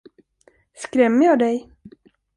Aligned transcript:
Skrämmer 0.73 1.25
jag 1.25 1.39
dig? 1.39 1.67